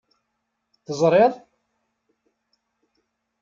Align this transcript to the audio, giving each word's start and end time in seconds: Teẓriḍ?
Teẓriḍ? 0.85 1.33